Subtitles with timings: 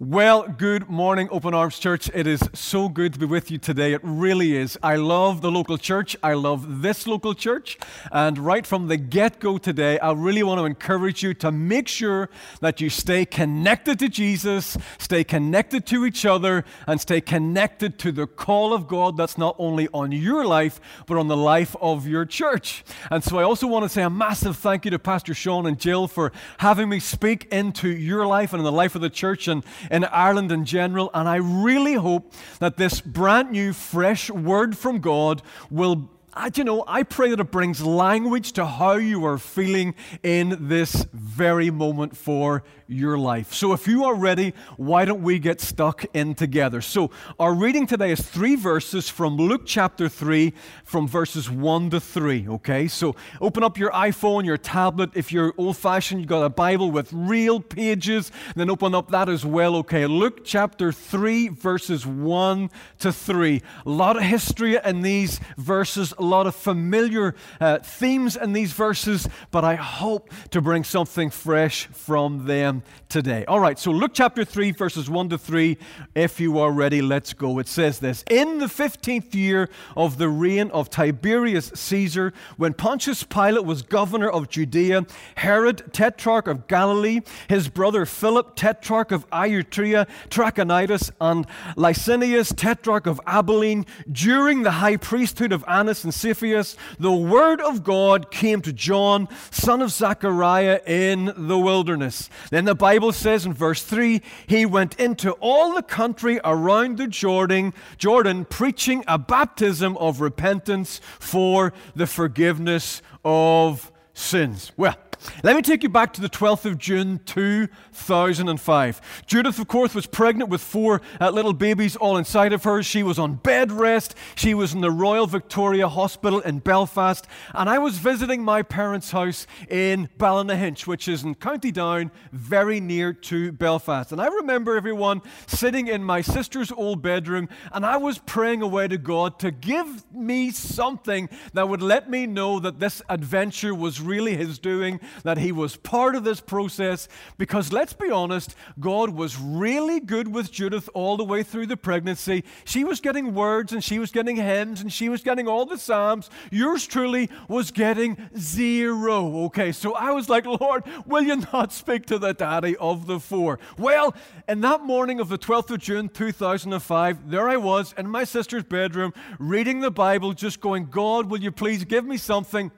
[0.00, 2.10] Well, good morning, Open Arms Church.
[2.12, 3.92] It is so good to be with you today.
[3.92, 4.76] It really is.
[4.82, 6.16] I love the local church.
[6.20, 7.78] I love this local church.
[8.10, 11.86] And right from the get go today, I really want to encourage you to make
[11.86, 12.28] sure
[12.60, 18.10] that you stay connected to Jesus, stay connected to each other, and stay connected to
[18.10, 22.08] the call of God that's not only on your life, but on the life of
[22.08, 22.82] your church.
[23.12, 25.78] And so I also want to say a massive thank you to Pastor Sean and
[25.78, 29.46] Jill for having me speak into your life and in the life of the church.
[29.46, 31.10] And in Ireland in general.
[31.14, 36.64] And I really hope that this brand new, fresh word from God will I, you
[36.64, 41.70] know, I pray that it brings language to how you are feeling in this very
[41.70, 43.52] moment for your life.
[43.52, 46.80] So if you are ready, why don't we get stuck in together?
[46.80, 50.52] So our reading today is three verses from Luke chapter 3,
[50.84, 52.48] from verses 1 to 3.
[52.48, 55.10] Okay, so open up your iPhone, your tablet.
[55.14, 59.28] If you're old fashioned, you've got a Bible with real pages, then open up that
[59.28, 59.76] as well.
[59.76, 63.62] Okay, Luke chapter 3, verses 1 to 3.
[63.86, 68.72] A lot of history in these verses a lot of familiar uh, themes in these
[68.72, 72.73] verses, but I hope to bring something fresh from them
[73.08, 73.44] today.
[73.46, 75.76] All right, so Luke chapter 3, verses 1 to 3.
[76.14, 77.58] If you are ready, let's go.
[77.58, 83.22] It says this In the 15th year of the reign of Tiberius Caesar, when Pontius
[83.22, 90.08] Pilate was governor of Judea, Herod, tetrarch of Galilee, his brother Philip, tetrarch of Iturea,
[90.30, 97.12] Trachonitis, and Lysanias, tetrarch of Abilene, during the high priesthood of Annas and Cephas, the
[97.12, 102.30] word of God came to John, son of Zechariah, in the wilderness.
[102.50, 107.06] Then the Bible says in verse 3 he went into all the country around the
[107.06, 114.72] Jordan, Jordan preaching a baptism of repentance for the forgiveness of sins.
[114.76, 114.96] Well,
[115.42, 119.24] let me take you back to the 12th of June 2005.
[119.26, 122.82] Judith, of course, was pregnant with four uh, little babies all inside of her.
[122.82, 124.14] She was on bed rest.
[124.34, 127.26] She was in the Royal Victoria Hospital in Belfast.
[127.52, 132.80] And I was visiting my parents' house in Ballynahinch, which is in County Down, very
[132.80, 134.12] near to Belfast.
[134.12, 138.88] And I remember everyone sitting in my sister's old bedroom, and I was praying away
[138.88, 144.00] to God to give me something that would let me know that this adventure was
[144.00, 149.10] really His doing that he was part of this process because let's be honest, God
[149.10, 152.44] was really good with Judith all the way through the pregnancy.
[152.64, 155.78] She was getting words and she was getting hymns and she was getting all the
[155.78, 156.30] Psalms.
[156.50, 159.44] Yours truly was getting zero.
[159.46, 163.20] Okay, so I was like, Lord, will you not speak to the daddy of the
[163.20, 163.58] four?
[163.78, 164.14] Well,
[164.48, 168.64] in that morning of the 12th of June 2005, there I was in my sister's
[168.64, 172.70] bedroom reading the Bible, just going, God, will you please give me something?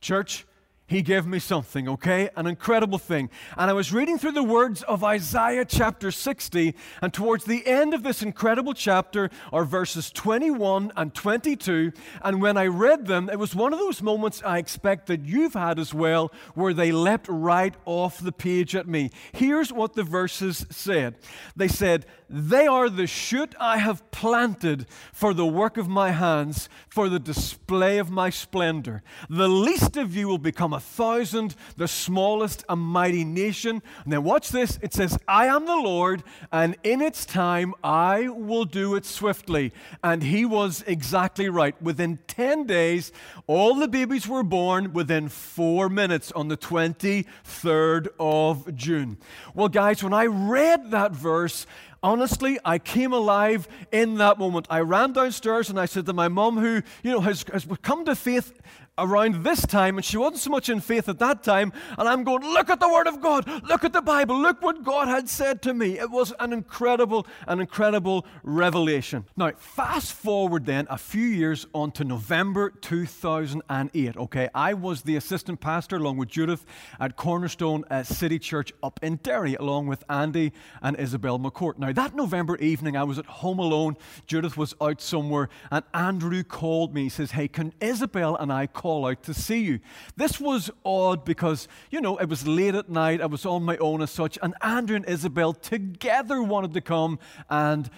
[0.00, 0.46] Church,
[0.86, 2.28] he gave me something, okay?
[2.36, 3.30] An incredible thing.
[3.56, 7.94] And I was reading through the words of Isaiah chapter 60, and towards the end
[7.94, 11.92] of this incredible chapter are verses 21 and 22.
[12.22, 15.54] And when I read them, it was one of those moments I expect that you've
[15.54, 19.10] had as well, where they leapt right off the page at me.
[19.32, 21.16] Here's what the verses said
[21.56, 26.68] They said, They are the shoot I have planted for the work of my hands,
[26.88, 29.02] for the display of my splendor.
[29.30, 33.82] The least of you will become a thousand, the smallest a mighty nation.
[34.04, 38.28] And then watch this it says, I am the Lord, and in its time I
[38.28, 39.72] will do it swiftly.
[40.02, 41.80] And he was exactly right.
[41.82, 43.12] Within 10 days,
[43.46, 49.18] all the babies were born within four minutes on the 23rd of June.
[49.54, 51.66] Well, guys, when I read that verse,
[52.02, 54.66] honestly, I came alive in that moment.
[54.68, 58.04] I ran downstairs and I said to my mom, who, you know, has, has come
[58.06, 58.60] to faith
[58.98, 61.72] around this time, and she wasn't so much in faith at that time.
[61.96, 64.84] And I'm going, look at the Word of God, look at the Bible, look what
[64.84, 65.98] God had said to me.
[65.98, 69.24] It was an incredible, an incredible revelation.
[69.36, 74.16] Now, fast forward then a few years on to November 2008.
[74.16, 76.66] Okay, I was the assistant pastor along with Judith
[77.00, 81.78] at Cornerstone uh, City Church up in Derry, along with Andy and Isabel McCourt.
[81.78, 83.96] Now, that November evening, I was at home alone.
[84.26, 87.04] Judith was out somewhere, and Andrew called me.
[87.04, 89.78] He says, Hey, can Isabel and I call out to see you.
[90.16, 93.76] This was odd because, you know, it was late at night, I was on my
[93.76, 97.88] own as such, and Andrew and Isabel together wanted to come and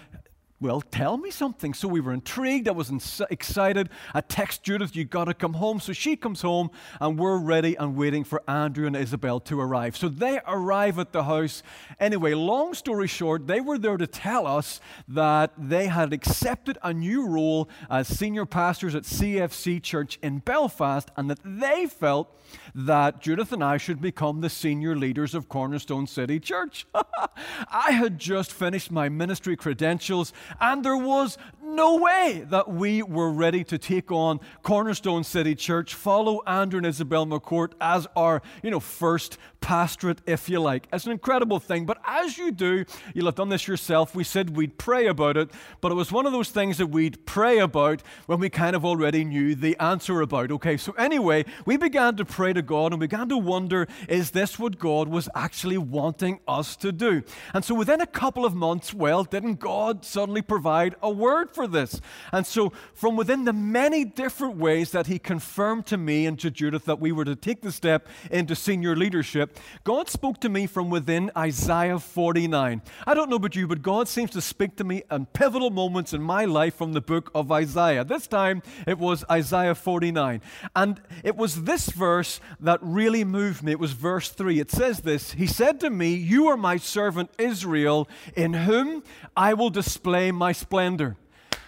[0.61, 1.75] well, tell me something.
[1.75, 2.69] So we were intrigued.
[2.69, 3.91] I was ins- excited.
[4.15, 5.81] I text Judith, you got to come home.
[5.81, 6.71] So she comes home,
[7.01, 9.97] and we're ready and waiting for Andrew and Isabel to arrive.
[9.97, 11.63] So they arrive at the house.
[11.99, 16.95] Anyway, long story short, they were there to tell us that they had accepted a
[16.95, 22.31] new role as senior pastors at CFC Church in Belfast, and that they felt
[22.75, 26.87] that Judith and I should become the senior leaders of Cornerstone City Church.
[27.69, 33.31] I had just finished my ministry credentials and there was no way that we were
[33.31, 38.71] ready to take on Cornerstone City Church, follow Andrew and Isabel McCourt as our, you
[38.71, 40.87] know, first pastorate, if you like.
[40.93, 41.87] It's an incredible thing.
[41.87, 42.85] But as you do,
[43.15, 44.15] you'll have done this yourself.
[44.15, 45.51] We said we'd pray about it,
[45.81, 48.85] but it was one of those things that we'd pray about when we kind of
[48.85, 50.53] already knew the answer about.
[50.53, 54.59] Okay, so anyway, we began to pray to God and began to wonder is this
[54.59, 57.23] what God was actually wanting us to do?
[57.55, 61.67] And so within a couple of months, well, didn't God suddenly provide a word for
[61.67, 62.01] this?
[62.33, 66.51] And so from within the many different ways that He confirmed to me and to
[66.51, 70.67] Judith that we were to take the step into senior leadership, God spoke to me
[70.67, 72.83] from within Isaiah 49.
[73.07, 76.13] I don't know about you, but God seems to speak to me in pivotal moments
[76.13, 78.05] in my life from the book of Isaiah.
[78.05, 80.41] This time it was Isaiah 49.
[80.75, 83.73] And it was this verse that really moved me.
[83.73, 84.61] It was verse 3.
[84.61, 89.03] It says this He said to me, You are my servant Israel, in whom
[89.37, 91.17] I will display my splendor.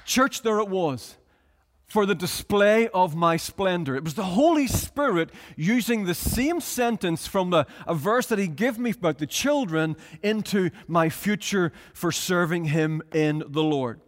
[0.07, 1.17] Church, there it was
[1.87, 3.95] for the display of my splendor.
[3.95, 8.49] It was the Holy Spirit using the same sentence from a, a verse that He
[8.49, 14.01] gave me about the children into my future for serving Him in the Lord.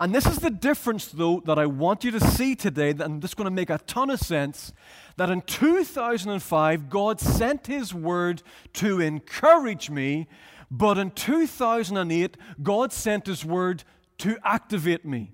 [0.00, 3.30] And this is the difference, though, that I want you to see today, and this
[3.30, 4.72] is going to make a ton of sense.
[5.16, 8.42] That in 2005, God sent His word
[8.74, 10.26] to encourage me,
[10.70, 13.84] but in 2008, God sent His word
[14.18, 15.32] to activate me.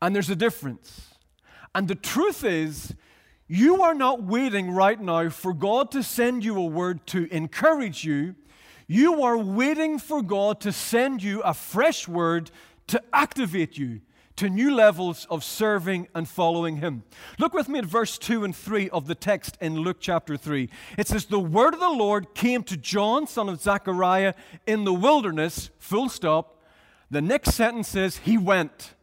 [0.00, 1.14] And there's a difference.
[1.74, 2.94] And the truth is,
[3.46, 8.04] you are not waiting right now for God to send you a word to encourage
[8.04, 8.34] you.
[8.86, 12.50] You are waiting for God to send you a fresh word
[12.88, 14.00] to activate you
[14.38, 17.02] to new levels of serving and following Him.
[17.40, 20.70] Look with me at verse 2 and 3 of the text in Luke chapter 3.
[20.96, 24.34] It says, The word of the Lord came to John, son of Zechariah,
[24.64, 26.62] in the wilderness, full stop.
[27.10, 28.94] The next sentence says, He went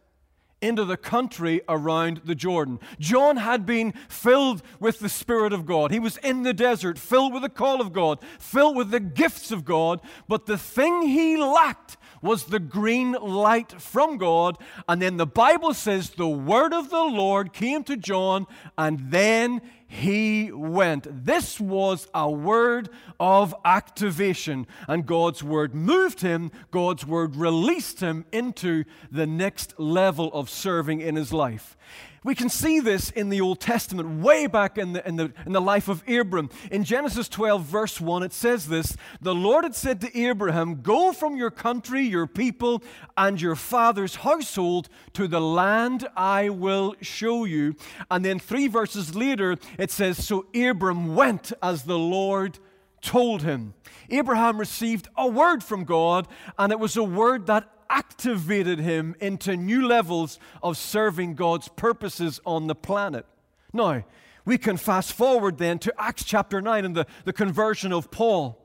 [0.60, 2.80] into the country around the Jordan.
[2.98, 5.90] John had been filled with the Spirit of God.
[5.90, 9.50] He was in the desert, filled with the call of God, filled with the gifts
[9.50, 14.58] of God, but the thing he lacked was the green light from God.
[14.88, 18.46] And then the Bible says the word of the Lord came to John,
[18.76, 21.06] and then he went.
[21.24, 22.88] This was a word
[23.20, 30.32] of activation, and God's word moved him, God's word released him into the next level
[30.32, 31.76] of serving in his life.
[32.26, 35.52] We can see this in the Old Testament, way back in the, in, the, in
[35.52, 36.50] the life of Abram.
[36.72, 41.12] In Genesis 12, verse 1, it says this The Lord had said to Abraham, Go
[41.12, 42.82] from your country, your people,
[43.16, 47.76] and your father's household to the land I will show you.
[48.10, 52.58] And then three verses later, it says, So Abram went as the Lord
[53.02, 53.74] told him.
[54.10, 56.26] Abraham received a word from God,
[56.58, 62.40] and it was a word that activated him into new levels of serving God's purposes
[62.44, 63.26] on the planet.
[63.72, 64.04] Now,
[64.44, 68.62] we can fast forward then to Acts chapter 9 and the, the conversion of Paul.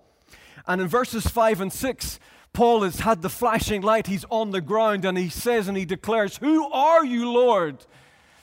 [0.67, 2.19] And in verses 5 and 6,
[2.53, 4.07] Paul has had the flashing light.
[4.07, 7.85] He's on the ground and he says and he declares, Who are you, Lord?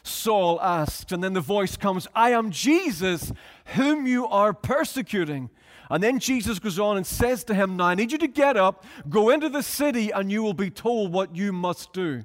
[0.02, 1.12] Saul asks.
[1.12, 3.32] And then the voice comes, I am Jesus,
[3.76, 5.50] whom you are persecuting.
[5.90, 8.56] And then Jesus goes on and says to him, Now I need you to get
[8.56, 12.24] up, go into the city, and you will be told what you must do.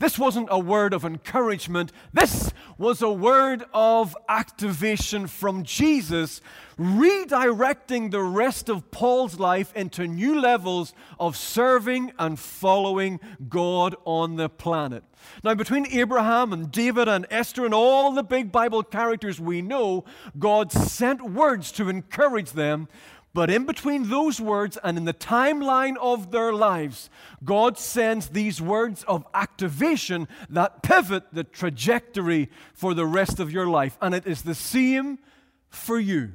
[0.00, 1.92] This wasn't a word of encouragement.
[2.14, 6.40] This was a word of activation from Jesus,
[6.78, 14.36] redirecting the rest of Paul's life into new levels of serving and following God on
[14.36, 15.04] the planet.
[15.44, 20.06] Now, between Abraham and David and Esther and all the big Bible characters we know,
[20.38, 22.88] God sent words to encourage them
[23.32, 27.08] but in between those words and in the timeline of their lives,
[27.44, 33.68] God sends these words of activation that pivot the trajectory for the rest of your
[33.68, 33.96] life.
[34.02, 35.20] And it is the same
[35.68, 36.32] for you.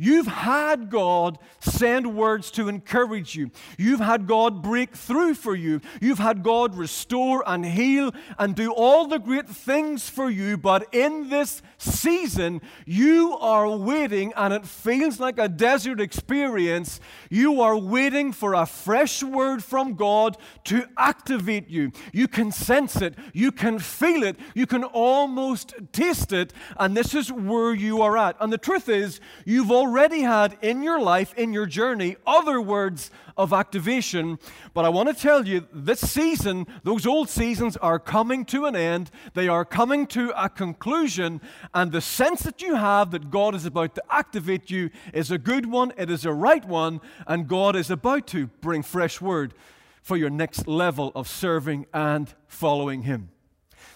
[0.00, 3.50] You've had God send words to encourage you.
[3.76, 5.80] You've had God break through for you.
[6.00, 10.56] You've had God restore and heal and do all the great things for you.
[10.56, 17.00] But in this season, you are waiting, and it feels like a desert experience.
[17.28, 21.90] You are waiting for a fresh word from God to activate you.
[22.12, 27.14] You can sense it, you can feel it, you can almost taste it, and this
[27.14, 28.36] is where you are at.
[28.40, 32.60] And the truth is, you've already already had in your life, in your journey, other
[32.60, 34.38] words of activation.
[34.74, 38.76] But I want to tell you this season, those old seasons are coming to an
[38.76, 39.10] end.
[39.32, 41.40] They are coming to a conclusion.
[41.72, 45.38] And the sense that you have that God is about to activate you is a
[45.38, 49.54] good one, it is a right one, and God is about to bring fresh word
[50.02, 53.30] for your next level of serving and following Him.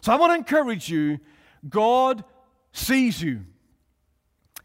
[0.00, 1.20] So I want to encourage you
[1.68, 2.24] God
[2.72, 3.44] sees you.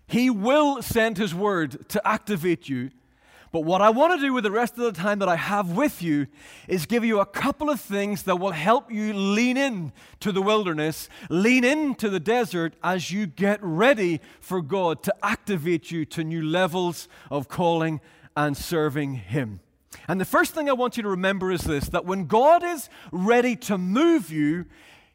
[0.07, 2.91] He will send His word to activate you.
[3.51, 5.71] But what I want to do with the rest of the time that I have
[5.71, 6.27] with you
[6.67, 10.41] is give you a couple of things that will help you lean in to the
[10.41, 16.23] wilderness, lean into the desert as you get ready for God to activate you to
[16.23, 18.01] new levels of calling
[18.35, 19.61] and serving Him.
[20.07, 22.89] And the first thing I want you to remember is this that when God is
[23.11, 24.65] ready to move you,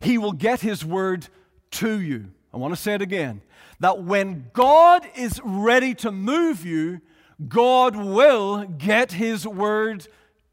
[0.00, 1.28] He will get His word
[1.72, 2.30] to you.
[2.52, 3.42] I want to say it again
[3.82, 7.00] that when God is ready to move you,
[7.48, 10.06] God will get His word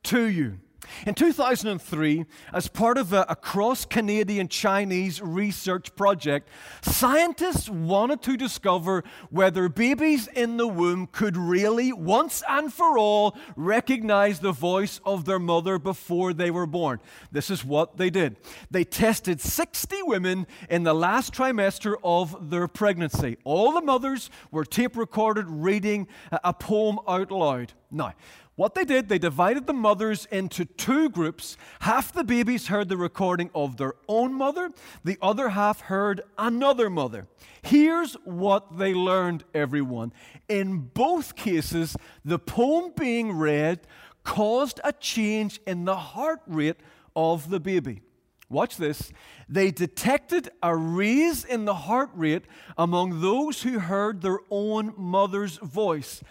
[0.05, 0.57] to you.
[1.05, 6.49] In 2003, as part of a, a cross Canadian Chinese research project,
[6.81, 13.37] scientists wanted to discover whether babies in the womb could really, once and for all,
[13.55, 16.99] recognize the voice of their mother before they were born.
[17.31, 18.37] This is what they did.
[18.71, 23.37] They tested 60 women in the last trimester of their pregnancy.
[23.43, 27.73] All the mothers were tape recorded reading a poem out loud.
[27.91, 28.13] Now,
[28.59, 31.55] what they did, they divided the mothers into two groups.
[31.79, 36.89] Half the babies heard the recording of their own mother, the other half heard another
[36.89, 37.29] mother.
[37.61, 40.11] Here's what they learned, everyone.
[40.49, 43.79] In both cases, the poem being read
[44.25, 46.81] caused a change in the heart rate
[47.15, 48.01] of the baby.
[48.49, 49.13] Watch this.
[49.47, 52.43] They detected a raise in the heart rate
[52.77, 56.21] among those who heard their own mother's voice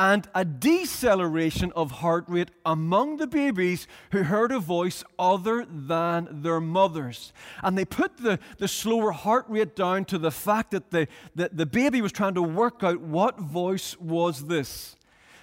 [0.00, 6.40] and a deceleration of heart rate among the babies who heard a voice other than
[6.40, 7.34] their mothers.
[7.62, 11.50] And they put the, the slower heart rate down to the fact that the, the,
[11.52, 14.96] the baby was trying to work out what voice was this.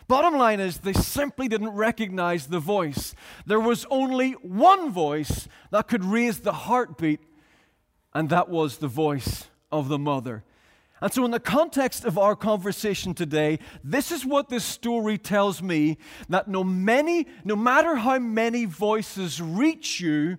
[0.07, 3.13] Bottom line is, they simply didn't recognize the voice.
[3.45, 7.19] There was only one voice that could raise the heartbeat,
[8.11, 10.43] and that was the voice of the mother.
[11.01, 15.61] And so, in the context of our conversation today, this is what this story tells
[15.61, 15.97] me
[16.29, 20.37] that no, many, no matter how many voices reach you,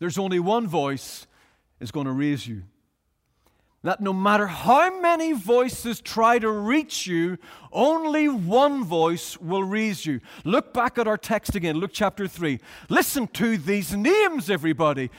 [0.00, 1.26] there's only one voice
[1.78, 2.62] is going to raise you.
[3.82, 7.38] That no matter how many voices try to reach you,
[7.70, 10.20] only one voice will raise you.
[10.44, 12.58] Look back at our text again, Luke chapter 3.
[12.88, 15.10] Listen to these names, everybody.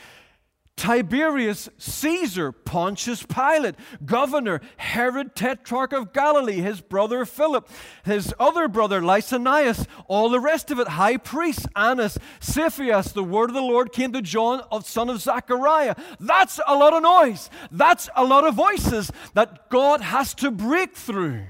[0.77, 7.67] Tiberius Caesar, Pontius Pilate, governor, Herod Tetrarch of Galilee, his brother Philip,
[8.05, 13.49] his other brother Lysanias, all the rest of it, high priest Annas, Cephas, the word
[13.49, 15.95] of the Lord came to John, of son of Zechariah.
[16.19, 17.49] That's a lot of noise.
[17.71, 21.41] That's a lot of voices that God has to break through.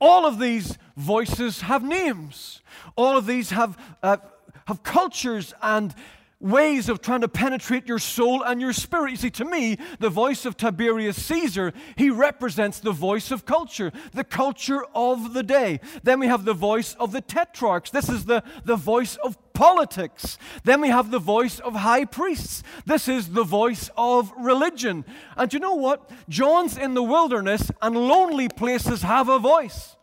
[0.00, 2.62] All of these voices have names.
[2.96, 4.18] All of these have, uh,
[4.66, 5.92] have cultures and
[6.40, 9.10] ways of trying to penetrate your soul and your spirit.
[9.10, 13.92] You see, to me, the voice of Tiberius Caesar, he represents the voice of culture,
[14.12, 15.80] the culture of the day.
[16.02, 17.90] Then we have the voice of the tetrarchs.
[17.90, 20.38] This is the, the voice of politics.
[20.64, 22.62] Then we have the voice of high priests.
[22.86, 25.04] This is the voice of religion.
[25.36, 26.10] And you know what?
[26.28, 29.96] John's in the wilderness, and lonely places have a voice.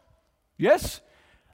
[0.58, 1.02] Yes?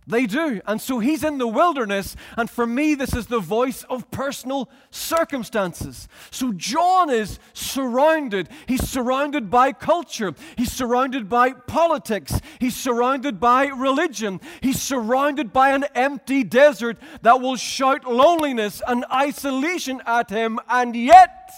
[0.06, 0.62] They do.
[0.66, 4.70] And so he's in the wilderness, and for me, this is the voice of personal
[4.92, 6.08] circumstances.
[6.32, 8.50] So John is surrounded.
[8.68, 15.70] He's surrounded by culture, he's surrounded by politics, he's surrounded by religion, he's surrounded by
[15.70, 21.52] an empty desert that will shout loneliness and isolation at him, and yet,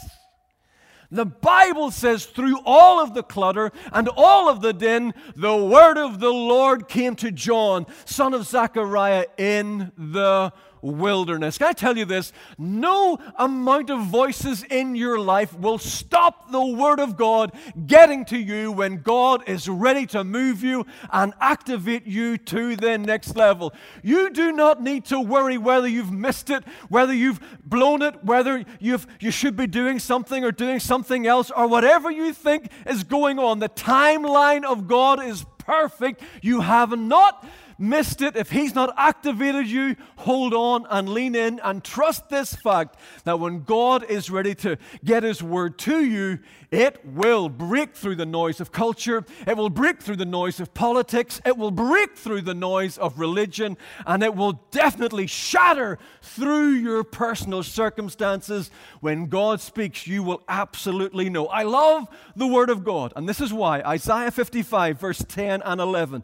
[1.15, 5.98] the Bible says, through all of the clutter and all of the din, the word
[5.98, 10.51] of the Lord came to John, son of Zechariah, in the
[10.86, 11.58] wilderness.
[11.58, 12.32] Can I tell you this?
[12.58, 17.51] No amount of voices in your life will stop the Word of God
[17.88, 22.98] getting to you when God is ready to move you and activate you to the
[22.98, 23.74] next level.
[24.04, 28.63] You do not need to worry whether you've missed it, whether you've blown it, whether
[28.80, 33.04] you've, you should be doing something or doing something else, or whatever you think is
[33.04, 33.60] going on.
[33.60, 36.22] The timeline of God is perfect.
[36.42, 37.46] You have not
[37.77, 42.55] missed it, if He's not activated you, hold on and lean in and trust this
[42.55, 46.39] fact that when God is ready to get His word to you,
[46.72, 50.74] it will break through the noise of culture, it will break through the noise of
[50.74, 56.70] politics, it will break through the noise of religion, and it will definitely shatter through
[56.70, 58.72] your personal circumstances.
[59.00, 61.48] When God speaks, you will absolutely know.
[61.48, 65.79] I love the Word of God, and this is why Isaiah 55, verse 10 and
[65.79, 66.24] 11.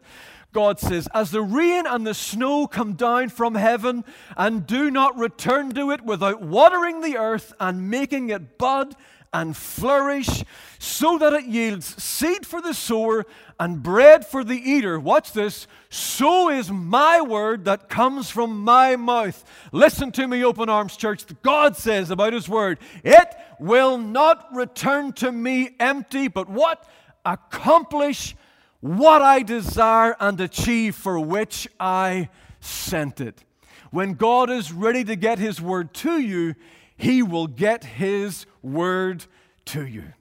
[0.53, 4.03] God says, As the rain and the snow come down from heaven
[4.35, 8.95] and do not return to it without watering the earth and making it bud
[9.33, 10.43] and flourish,
[10.77, 13.25] so that it yields seed for the sower
[13.59, 14.99] and bread for the eater.
[14.99, 15.67] Watch this.
[15.89, 19.43] So is my word that comes from my mouth.
[19.71, 21.23] Listen to me, Open Arms Church.
[21.43, 26.85] God says about his word, it will not return to me empty, but what?
[27.23, 28.35] Accomplish
[28.81, 33.43] what I desire and achieve for which I sent it.
[33.91, 36.55] When God is ready to get His word to you,
[36.97, 39.25] He will get His word
[39.65, 40.13] to you.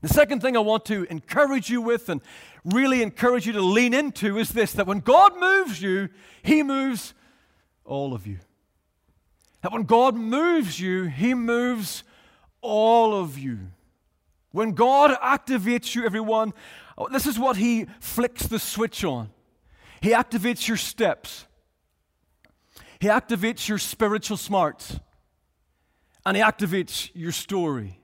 [0.00, 2.20] The second thing I want to encourage you with and
[2.64, 6.08] really encourage you to lean into is this that when God moves you,
[6.42, 7.14] He moves
[7.84, 8.38] all of you.
[9.62, 12.04] That when God moves you, He moves
[12.60, 13.58] all of you.
[14.52, 16.54] When God activates you, everyone,
[16.98, 19.30] Oh, this is what he flicks the switch on.
[20.00, 21.46] He activates your steps.
[22.98, 24.98] He activates your spiritual smarts.
[26.26, 28.00] And he activates your story.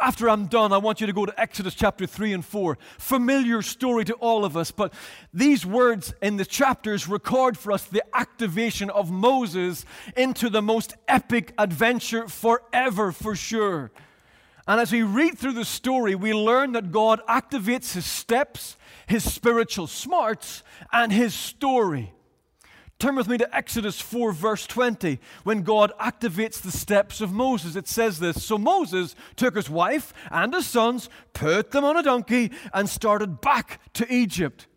[0.00, 2.78] After I'm done, I want you to go to Exodus chapter 3 and 4.
[2.98, 4.94] Familiar story to all of us, but
[5.32, 9.84] these words in the chapters record for us the activation of Moses
[10.16, 13.92] into the most epic adventure forever, for sure.
[14.66, 18.76] And as we read through the story, we learn that God activates his steps,
[19.06, 22.12] his spiritual smarts, and his story.
[22.98, 27.74] Turn with me to Exodus 4, verse 20, when God activates the steps of Moses.
[27.74, 32.02] It says this So Moses took his wife and his sons, put them on a
[32.04, 34.68] donkey, and started back to Egypt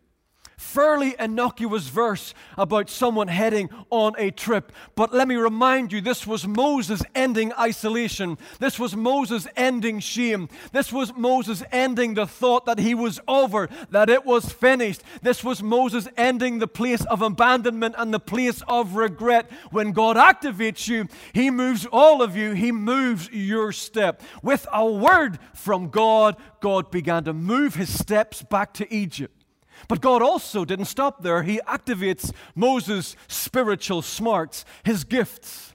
[0.57, 4.71] fairly innocuous verse about someone heading on a trip.
[4.95, 8.38] But let me remind you, this was Moses ending isolation.
[8.59, 10.50] This was Moses ending shame.
[10.71, 15.03] This was Moses ending the thought that he was over, that it was finished.
[15.21, 19.51] This was Moses ending the place of abandonment and the place of regret.
[19.71, 24.21] When God activates you, he moves all of you, he moves your step.
[24.41, 29.44] With a word from God, God began to move his steps back to Egypt.
[29.88, 31.43] But God also didn't stop there.
[31.43, 35.73] He activates Moses' spiritual smarts, his gifts.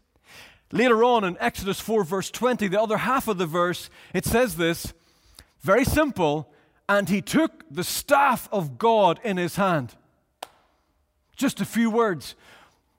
[0.73, 4.57] Later on in Exodus 4, verse 20, the other half of the verse, it says
[4.57, 4.93] this
[5.61, 6.53] very simple,
[6.89, 9.95] and he took the staff of God in his hand.
[11.37, 12.35] Just a few words.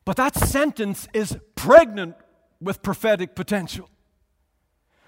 [0.06, 2.16] But that sentence is pregnant
[2.60, 3.90] with prophetic potential.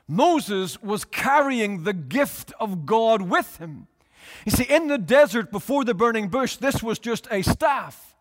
[0.07, 3.87] Moses was carrying the gift of God with him.
[4.45, 8.15] You see, in the desert before the burning bush, this was just a staff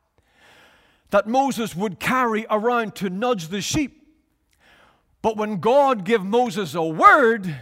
[1.11, 4.07] that Moses would carry around to nudge the sheep.
[5.21, 7.55] But when God gave Moses a word,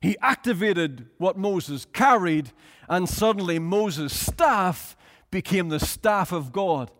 [0.00, 2.50] he activated what Moses carried,
[2.88, 4.96] and suddenly Moses' staff
[5.30, 6.90] became the staff of God.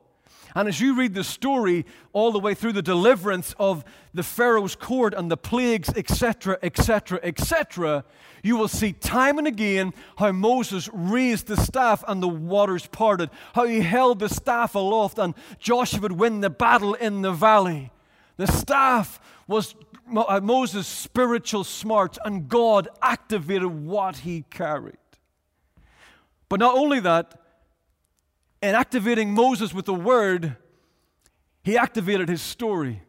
[0.54, 4.74] And as you read the story all the way through the deliverance of the Pharaoh's
[4.74, 8.04] court and the plagues, etc., etc., etc.,
[8.42, 13.30] you will see time and again how Moses raised the staff and the waters parted,
[13.54, 17.92] how he held the staff aloft and Joshua would win the battle in the valley.
[18.36, 19.74] The staff was
[20.14, 24.96] uh, Moses' spiritual smarts, and God activated what he carried.
[26.48, 27.40] But not only that,
[28.62, 30.57] in activating Moses with the word,
[31.64, 33.03] he activated his story.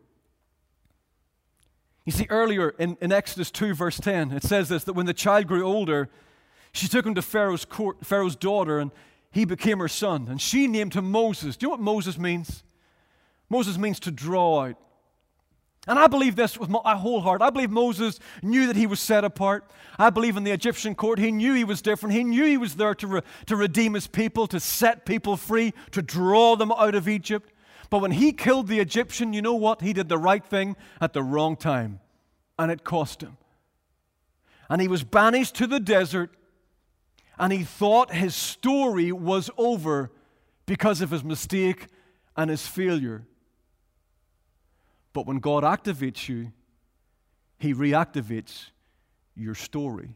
[2.06, 5.14] You see, earlier in, in Exodus 2, verse 10, it says this that when the
[5.14, 6.10] child grew older,
[6.74, 8.92] she took him to Pharaoh's, court, Pharaoh's daughter, and
[9.32, 10.28] he became her son.
[10.28, 11.56] And she named him Moses.
[11.56, 12.64] Do you know what Moses means?
[13.50, 14.76] Moses means to draw out.
[15.88, 17.42] And I believe this with my whole heart.
[17.42, 19.70] I believe Moses knew that he was set apart.
[20.00, 22.16] I believe in the Egyptian court, he knew he was different.
[22.16, 25.74] He knew he was there to, re- to redeem his people, to set people free,
[25.92, 27.52] to draw them out of Egypt.
[27.90, 29.82] But when he killed the Egyptian, you know what?
[29.82, 32.00] He did the right thing at the wrong time,
[32.58, 33.38] and it cost him.
[34.70, 36.32] And he was banished to the desert,
[37.38, 40.12] and he thought his story was over
[40.66, 41.88] because of his mistake
[42.38, 43.26] and his failure.
[45.14, 46.52] But when God activates you,
[47.60, 48.72] he reactivates
[49.36, 50.16] your story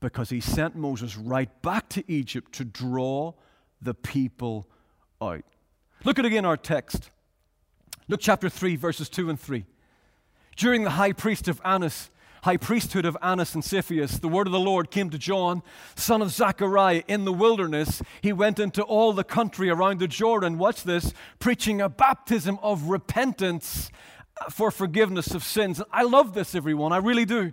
[0.00, 3.32] because he sent Moses right back to Egypt to draw
[3.80, 4.68] the people
[5.22, 5.44] out.
[6.04, 7.10] Look at again our text.
[8.08, 9.64] Look chapter 3 verses 2 and 3.
[10.56, 12.10] During the high priest of Annas
[12.44, 15.62] high priesthood of Annas and Cephas, the word of the Lord came to John,
[15.96, 18.02] son of Zechariah, in the wilderness.
[18.20, 22.90] He went into all the country around the Jordan, watch this, preaching a baptism of
[22.90, 23.90] repentance
[24.50, 25.82] for forgiveness of sins.
[25.92, 26.92] I love this, everyone.
[26.92, 27.52] I really do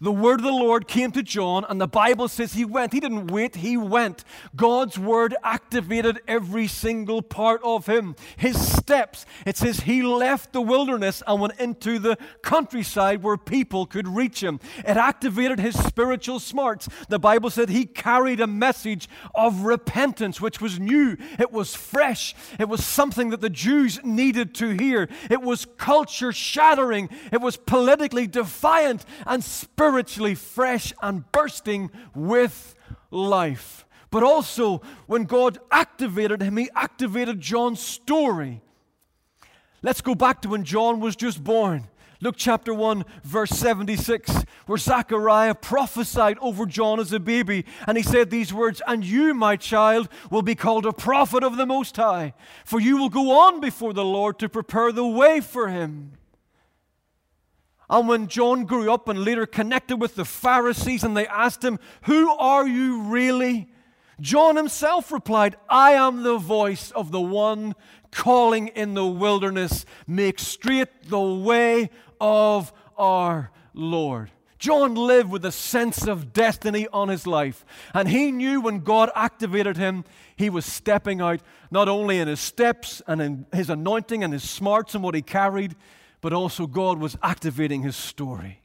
[0.00, 2.94] the word of the Lord came to John, and the Bible says he went.
[2.94, 4.24] He didn't wait, he went.
[4.56, 8.16] God's word activated every single part of him.
[8.38, 13.84] His steps, it says he left the wilderness and went into the countryside where people
[13.84, 14.58] could reach him.
[14.78, 16.88] It activated his spiritual smarts.
[17.10, 22.34] The Bible said he carried a message of repentance, which was new, it was fresh,
[22.58, 25.10] it was something that the Jews needed to hear.
[25.28, 32.76] It was culture shattering, it was politically defiant and spiritual spiritually fresh and bursting with
[33.10, 33.84] life.
[34.12, 38.60] But also, when God activated him, he activated John's story.
[39.82, 41.88] Let's go back to when John was just born.
[42.20, 48.04] Luke chapter 1, verse 76, where Zechariah prophesied over John as a baby, and he
[48.04, 51.96] said these words And you, my child, will be called a prophet of the Most
[51.96, 56.12] High, for you will go on before the Lord to prepare the way for him.
[57.90, 61.80] And when John grew up and later connected with the Pharisees and they asked him,
[62.02, 63.68] Who are you really?
[64.20, 67.74] John himself replied, I am the voice of the one
[68.12, 74.30] calling in the wilderness, make straight the way of our Lord.
[74.60, 77.64] John lived with a sense of destiny on his life.
[77.94, 80.04] And he knew when God activated him,
[80.36, 84.48] he was stepping out not only in his steps and in his anointing and his
[84.48, 85.74] smarts and what he carried,
[86.20, 88.60] but also God was activating his story.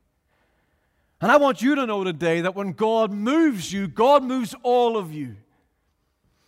[1.21, 4.97] And I want you to know today that when God moves you, God moves all
[4.97, 5.37] of you.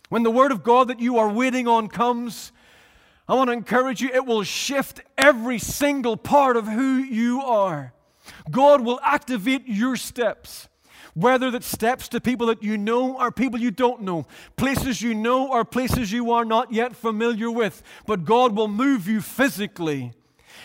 [0.08, 2.52] When the word of God that you are waiting on comes,
[3.26, 7.92] I want to encourage you, it will shift every single part of who you are.
[8.50, 10.68] God will activate your steps.
[11.14, 15.14] Whether that steps to people that you know or people you don't know, places you
[15.14, 20.12] know or places you are not yet familiar with, but God will move you physically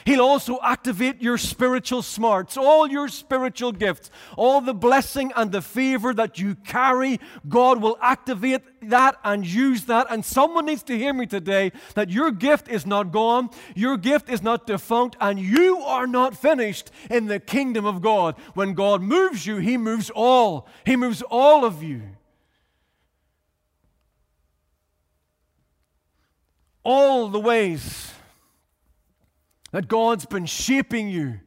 [0.05, 5.61] He'll also activate your spiritual smarts, all your spiritual gifts, all the blessing and the
[5.61, 7.19] favor that you carry.
[7.47, 10.07] God will activate that and use that.
[10.09, 14.29] And someone needs to hear me today that your gift is not gone, your gift
[14.29, 18.35] is not defunct, and you are not finished in the kingdom of God.
[18.53, 22.01] When God moves you, He moves all, He moves all of you.
[26.85, 28.12] All the ways
[29.73, 31.39] that God's been shaping you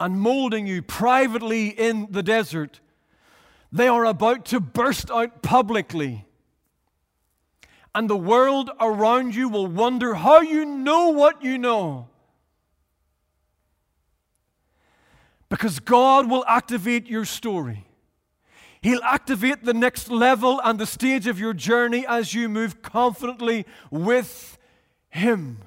[0.00, 2.80] and molding you privately in the desert,
[3.70, 6.24] they are about to burst out publicly.
[7.94, 12.08] And the world around you will wonder how you know what you know.
[15.50, 17.84] Because God will activate your story.
[18.80, 23.66] He'll activate the next level and the stage of your journey as you move confidently
[23.90, 24.56] with
[25.10, 25.58] Him.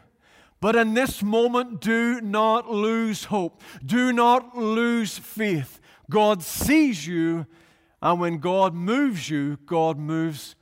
[0.62, 3.62] But in this moment, do not lose hope.
[3.84, 5.82] Do not lose faith.
[6.10, 7.47] God sees you,
[8.00, 10.56] and when God moves you, God moves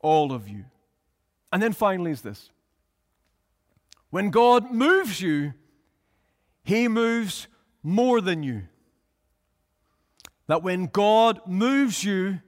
[0.00, 0.66] all of you.
[1.50, 2.50] And then finally, is this
[4.10, 5.54] when God moves you,
[6.62, 7.48] He moves
[7.82, 8.64] more than you.
[10.48, 12.40] That when God moves you,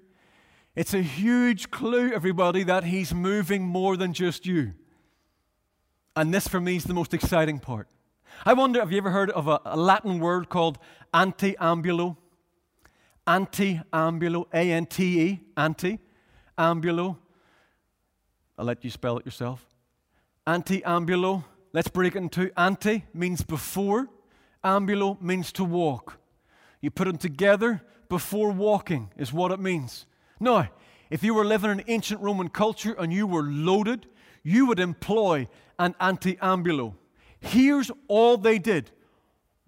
[0.74, 4.74] it's a huge clue, everybody, that He's moving more than just you.
[6.16, 7.88] And this for me is the most exciting part.
[8.46, 10.78] I wonder, have you ever heard of a, a Latin word called
[11.12, 12.16] anteambulo?
[13.26, 17.18] Anteambulo, A N T E, anteambulo.
[18.58, 19.66] I'll let you spell it yourself.
[20.46, 24.08] Anteambulo, let's break it into ante means before,
[24.64, 26.18] ambulo means to walk.
[26.80, 30.06] You put them together, before walking is what it means.
[30.40, 30.70] Now,
[31.10, 34.06] if you were living in ancient Roman culture and you were loaded,
[34.42, 36.94] you would employ an anteambulo.
[37.40, 38.90] Here's all they did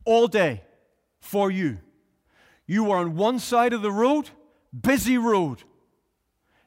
[0.04, 0.62] all day
[1.20, 1.78] for you.
[2.66, 4.30] You were on one side of the road,
[4.78, 5.62] busy road.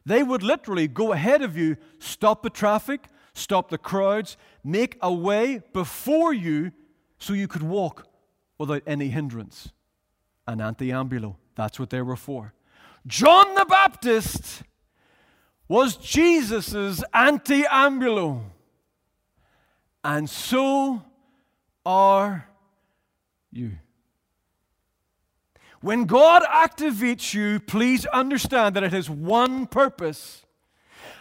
[0.05, 5.13] They would literally go ahead of you, stop the traffic, stop the crowds, make a
[5.13, 6.71] way before you
[7.19, 8.07] so you could walk
[8.57, 9.71] without any hindrance.
[10.47, 11.35] An anteambulo.
[11.55, 12.53] That's what they were for.
[13.05, 14.63] John the Baptist
[15.67, 18.41] was Jesus' anteambulo.
[20.03, 21.03] And so
[21.85, 22.47] are
[23.51, 23.73] you.
[25.81, 30.45] When God activates you, please understand that it has one purpose.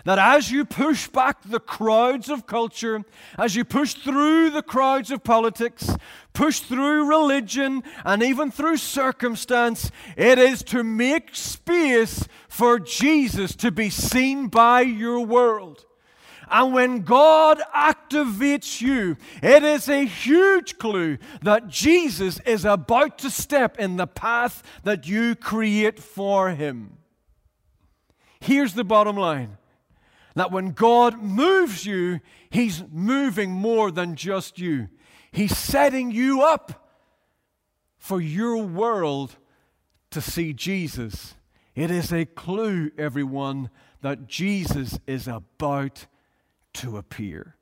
[0.04, 3.04] That as you push back the crowds of culture,
[3.38, 5.94] as you push through the crowds of politics,
[6.32, 13.70] push through religion, and even through circumstance, it is to make space for Jesus to
[13.70, 15.84] be seen by your world.
[16.50, 23.30] And when God activates you, it is a huge clue that Jesus is about to
[23.30, 26.98] step in the path that you create for him.
[28.40, 29.58] Here's the bottom line
[30.34, 34.88] that when God moves you, He's moving more than just you.
[35.32, 36.88] He's setting you up
[37.98, 39.36] for your world
[40.10, 41.34] to see Jesus.
[41.74, 43.70] It is a clue, everyone,
[44.02, 46.06] that Jesus is about
[46.74, 47.56] to appear.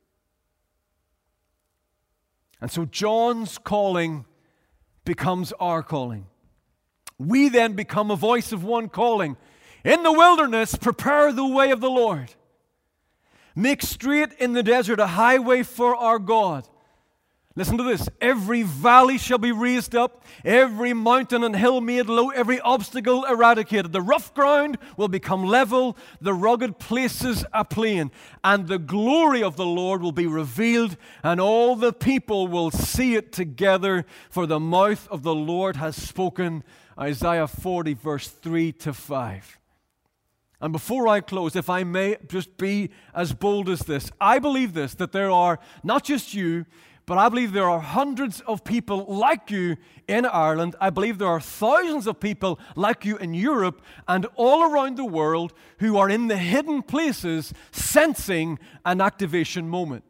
[2.61, 4.25] And so John's calling
[5.05, 6.27] becomes our calling.
[7.19, 9.37] We then become a voice of one calling.
[9.85, 12.35] In the wilderness, prepare the way of the Lord.
[13.55, 16.69] Make straight in the desert a highway for our God.
[17.59, 18.09] Listen to this.
[18.21, 23.91] Every valley shall be raised up, every mountain and hill made low, every obstacle eradicated.
[23.91, 28.13] The rough ground will become level, the rugged places a plain,
[28.45, 33.17] and the glory of the Lord will be revealed, and all the people will see
[33.17, 36.63] it together, for the mouth of the Lord has spoken.
[36.97, 39.59] Isaiah 40, verse 3 to 5.
[40.61, 44.75] And before I close, if I may just be as bold as this, I believe
[44.75, 46.67] this that there are not just you,
[47.09, 50.77] but I believe there are hundreds of people like you in Ireland.
[50.79, 55.07] I believe there are thousands of people like you in Europe and all around the
[55.07, 60.05] world who are in the hidden places sensing an activation moment.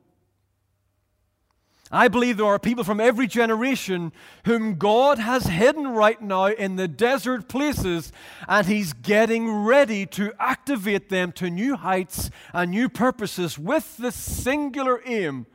[1.93, 4.11] I believe there are people from every generation
[4.45, 8.11] whom God has hidden right now in the desert places,
[8.49, 14.11] and He's getting ready to activate them to new heights and new purposes with the
[14.11, 15.47] singular aim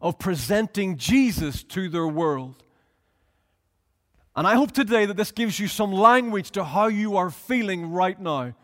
[0.00, 2.62] of presenting Jesus to their world.
[4.36, 7.90] And I hope today that this gives you some language to how you are feeling
[7.90, 8.54] right now.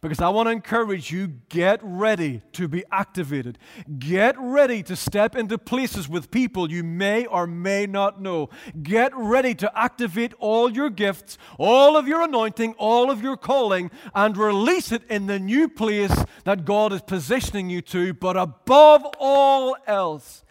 [0.00, 3.56] Because I want to encourage you get ready to be activated.
[4.00, 8.50] Get ready to step into places with people you may or may not know.
[8.82, 13.92] Get ready to activate all your gifts, all of your anointing, all of your calling,
[14.12, 18.12] and release it in the new place that God is positioning you to.
[18.12, 20.41] But above all else,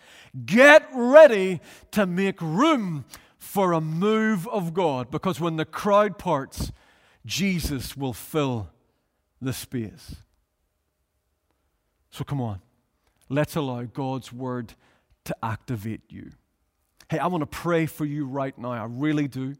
[0.46, 1.60] Get ready
[1.92, 3.06] to make room
[3.38, 6.72] for a move of God because when the crowd parts,
[7.26, 8.70] Jesus will fill
[9.42, 10.16] the space.
[12.12, 12.62] So come on,
[13.30, 14.74] let's allow God's word
[15.26, 16.32] to activate you.
[17.10, 18.72] Hey, I want to pray for you right now.
[18.72, 19.56] I really do.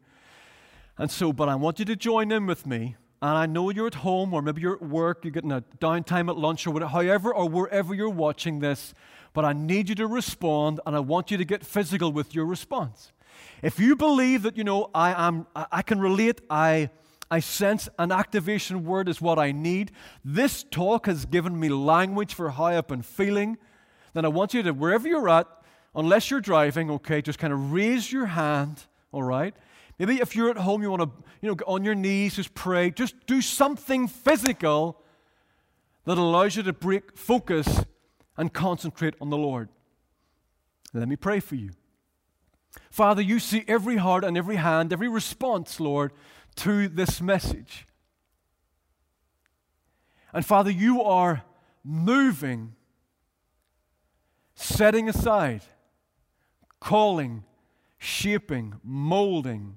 [0.96, 2.96] And so, but I want you to join in with me.
[3.22, 6.28] And I know you're at home or maybe you're at work, you're getting a downtime
[6.28, 8.92] at lunch or whatever, however or wherever you're watching this
[9.32, 12.44] but I need you to respond and I want you to get physical with your
[12.46, 13.12] response.
[13.62, 16.90] If you believe that, you know, I, am, I can relate, I,
[17.30, 19.92] I sense an activation word is what I need,
[20.24, 23.56] this talk has given me language for how I've been feeling,
[24.14, 25.46] then I want you to, wherever you're at,
[25.94, 29.54] unless you're driving, okay, just kind of raise your hand, all right?
[30.02, 32.90] Maybe if you're at home, you want to, you know, on your knees, just pray.
[32.90, 35.00] Just do something physical
[36.06, 37.84] that allows you to break focus
[38.36, 39.68] and concentrate on the Lord.
[40.92, 41.70] Let me pray for you.
[42.90, 46.10] Father, you see every heart and every hand, every response, Lord,
[46.56, 47.86] to this message.
[50.32, 51.44] And Father, you are
[51.84, 52.74] moving,
[54.56, 55.62] setting aside,
[56.80, 57.44] calling,
[57.98, 59.76] shaping, molding.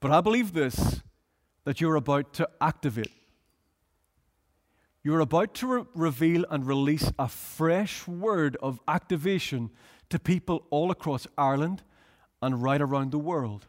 [0.00, 1.02] But I believe this
[1.64, 3.12] that you're about to activate.
[5.02, 9.70] You're about to re- reveal and release a fresh word of activation
[10.10, 11.82] to people all across Ireland
[12.40, 13.66] and right around the world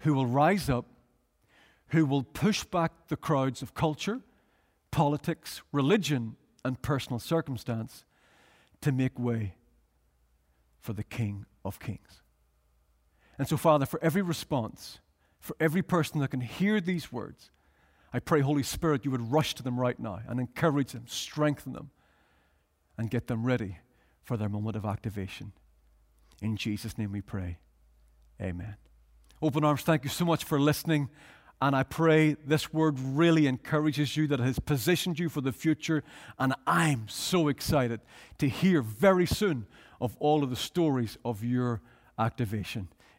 [0.00, 0.86] who will rise up,
[1.88, 4.20] who will push back the crowds of culture,
[4.90, 8.04] politics, religion, and personal circumstance
[8.80, 9.54] to make way
[10.78, 12.20] for the King of Kings.
[13.38, 14.98] And so, Father, for every response,
[15.40, 17.50] for every person that can hear these words,
[18.12, 21.72] I pray, Holy Spirit, you would rush to them right now and encourage them, strengthen
[21.72, 21.90] them,
[22.96, 23.78] and get them ready
[24.22, 25.52] for their moment of activation.
[26.40, 27.58] In Jesus' name we pray.
[28.40, 28.76] Amen.
[29.42, 31.08] Open Arms, thank you so much for listening.
[31.60, 35.52] And I pray this word really encourages you, that it has positioned you for the
[35.52, 36.02] future.
[36.38, 38.00] And I'm so excited
[38.38, 39.66] to hear very soon
[40.00, 41.80] of all of the stories of your
[42.18, 42.88] activation.